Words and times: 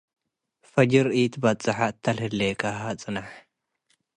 ፈጅር 0.71 1.07
ኢትበጸሐ 1.21 1.77
እተ 1.91 2.05
ለህሌካሀ 2.17 2.81
ጽንሐ። 3.01 3.27